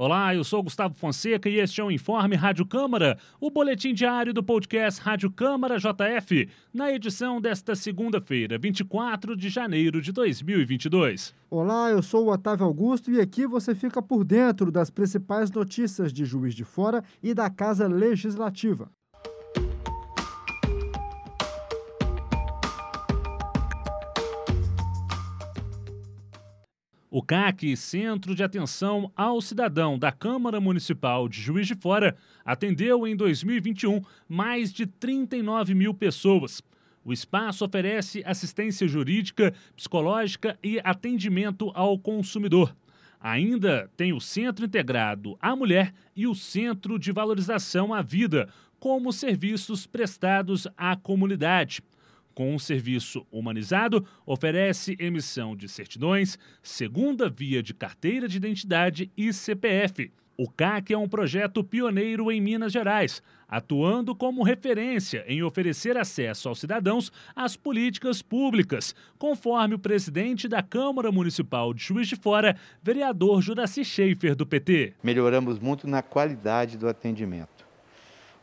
[0.00, 4.32] Olá, eu sou Gustavo Fonseca e este é o Informe Rádio Câmara, o boletim diário
[4.32, 11.34] do podcast Rádio Câmara JF, na edição desta segunda-feira, 24 de janeiro de 2022.
[11.50, 16.12] Olá, eu sou o Otávio Augusto e aqui você fica por dentro das principais notícias
[16.12, 18.88] de Juiz de Fora e da Casa Legislativa.
[27.10, 33.06] O CAC, Centro de Atenção ao Cidadão da Câmara Municipal de Juiz de Fora, atendeu
[33.06, 36.62] em 2021 mais de 39 mil pessoas.
[37.02, 42.76] O espaço oferece assistência jurídica, psicológica e atendimento ao consumidor.
[43.18, 49.14] Ainda tem o Centro Integrado à Mulher e o Centro de Valorização à Vida, como
[49.14, 51.82] serviços prestados à comunidade
[52.38, 59.32] com um serviço humanizado, oferece emissão de certidões, segunda via de carteira de identidade e
[59.32, 60.12] CPF.
[60.36, 66.48] O CAC é um projeto pioneiro em Minas Gerais, atuando como referência em oferecer acesso
[66.48, 72.56] aos cidadãos às políticas públicas, conforme o presidente da Câmara Municipal de Juiz de Fora,
[72.80, 74.94] vereador Juraci Schaefer, do PT.
[75.02, 77.57] Melhoramos muito na qualidade do atendimento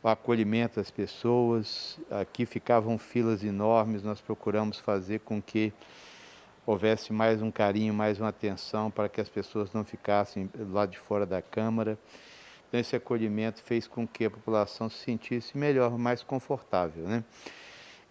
[0.05, 1.99] o acolhimento das pessoas.
[2.11, 5.73] Aqui ficavam filas enormes, nós procuramos fazer com que
[6.63, 10.99] houvesse mais um carinho, mais uma atenção para que as pessoas não ficassem lá de
[10.99, 11.97] fora da Câmara.
[12.67, 17.07] Então, esse acolhimento fez com que a população se sentisse melhor, mais confortável.
[17.07, 17.23] Né?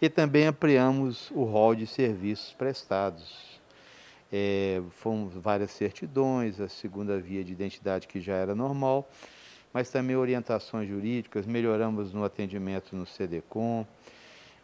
[0.02, 3.60] E também ampliamos o rol de serviços prestados.
[4.32, 9.08] É, foram várias certidões, a segunda via de identidade que já era normal,
[9.74, 13.84] mas também orientações jurídicas, melhoramos no atendimento no CDCOM,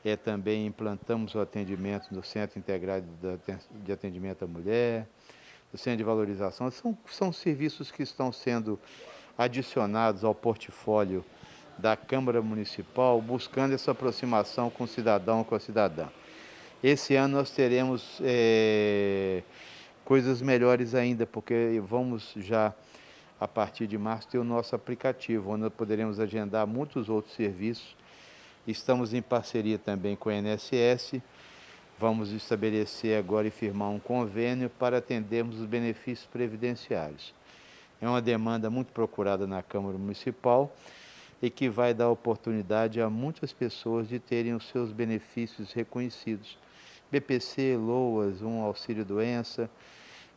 [0.05, 3.05] é, também implantamos o atendimento no Centro Integrado
[3.85, 5.09] de Atendimento à Mulher,
[5.73, 6.71] no Centro de Valorização.
[6.71, 8.79] São, são serviços que estão sendo
[9.37, 11.25] adicionados ao portfólio
[11.77, 16.07] da Câmara Municipal, buscando essa aproximação com o cidadão, com a cidadã.
[16.85, 19.43] Esse ano nós teremos é,
[20.05, 22.73] coisas melhores ainda, porque vamos já
[23.41, 27.97] a partir de março, ter o nosso aplicativo, onde poderemos agendar muitos outros serviços.
[28.67, 31.23] Estamos em parceria também com a INSS.
[31.99, 37.33] Vamos estabelecer agora e firmar um convênio para atendermos os benefícios previdenciários.
[37.99, 40.71] É uma demanda muito procurada na Câmara Municipal
[41.41, 46.59] e que vai dar oportunidade a muitas pessoas de terem os seus benefícios reconhecidos.
[47.11, 49.71] BPC, LOAS, um auxílio doença,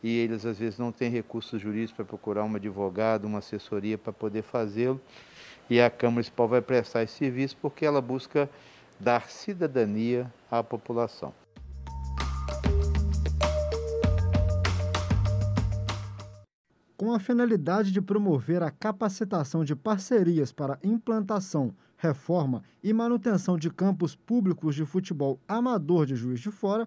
[0.04, 4.12] e eles às vezes não têm recursos jurídicos para procurar um advogado, uma assessoria para
[4.12, 5.00] poder fazê-lo.
[5.70, 8.50] E a Câmara Municipal vai prestar esse serviço porque ela busca
[9.00, 11.32] dar cidadania à população.
[16.98, 23.70] Com a finalidade de promover a capacitação de parcerias para implantação, reforma e manutenção de
[23.70, 26.86] campos públicos de futebol amador de Juiz de Fora,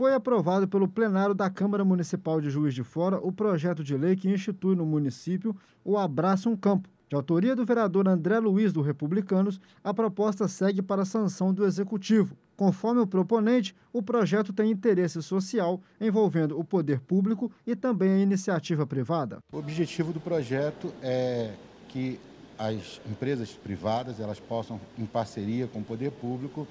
[0.00, 4.16] foi aprovado pelo plenário da Câmara Municipal de Juiz de Fora o projeto de lei
[4.16, 6.88] que institui no município o Abraça um Campo.
[7.06, 11.66] De autoria do vereador André Luiz do Republicanos, a proposta segue para a sanção do
[11.66, 12.34] Executivo.
[12.56, 18.18] Conforme o proponente, o projeto tem interesse social envolvendo o poder público e também a
[18.20, 19.40] iniciativa privada.
[19.52, 21.52] O objetivo do projeto é
[21.88, 22.18] que
[22.58, 26.66] as empresas privadas elas possam, em parceria com o poder público,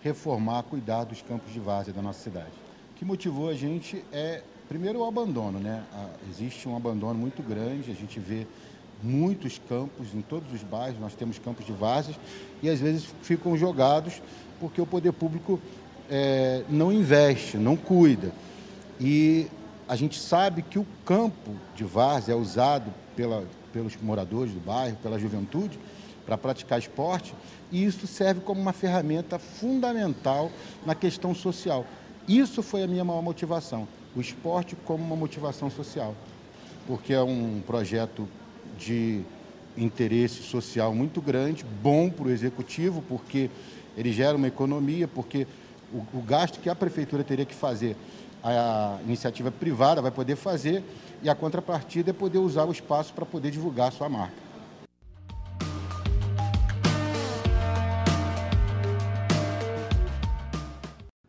[0.00, 2.69] reformar, cuidar dos campos de várzea da nossa cidade
[3.00, 5.82] que motivou a gente é, primeiro, o abandono, né?
[6.28, 8.46] existe um abandono muito grande, a gente vê
[9.02, 12.18] muitos campos em todos os bairros, nós temos campos de várzeas
[12.62, 14.20] e às vezes ficam jogados
[14.60, 15.58] porque o poder público
[16.10, 18.32] é, não investe, não cuida.
[19.00, 19.46] E
[19.88, 24.98] a gente sabe que o campo de várzea é usado pela, pelos moradores do bairro,
[25.02, 25.80] pela juventude,
[26.26, 27.34] para praticar esporte,
[27.72, 30.52] e isso serve como uma ferramenta fundamental
[30.84, 31.86] na questão social.
[32.30, 36.14] Isso foi a minha maior motivação, o esporte como uma motivação social,
[36.86, 38.28] porque é um projeto
[38.78, 39.22] de
[39.76, 43.50] interesse social muito grande, bom para o executivo, porque
[43.98, 45.44] ele gera uma economia, porque
[45.92, 47.96] o, o gasto que a prefeitura teria que fazer,
[48.44, 50.84] a iniciativa privada vai poder fazer,
[51.24, 54.49] e a contrapartida é poder usar o espaço para poder divulgar a sua marca.